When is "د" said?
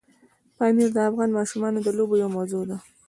0.93-0.97, 1.83-1.87